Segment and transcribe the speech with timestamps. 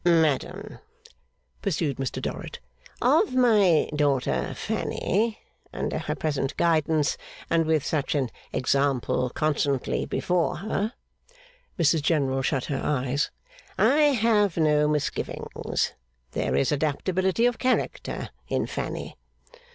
[0.03, 0.79] 'Madam,'
[1.61, 2.57] pursued Mr Dorrit,
[3.03, 5.37] 'of my daughter Fanny,
[5.71, 7.17] under her present guidance
[7.51, 10.93] and with such an example constantly before her'
[11.79, 13.29] (Mrs General shut her eyes.)
[13.77, 15.93] 'I have no misgivings.
[16.31, 19.17] There is adaptability of character in Fanny.